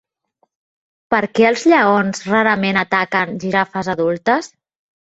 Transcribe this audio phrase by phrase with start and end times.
[1.15, 4.53] Per què els lleons rarament ataquen girafes adultes?